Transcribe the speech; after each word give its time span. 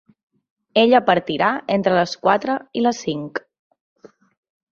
Ella 0.83 1.01
partirà 1.09 1.49
entre 1.75 1.93
les 1.99 2.15
quatre 2.23 2.55
i 2.81 2.85
les 2.87 3.03
cinc. 3.05 3.43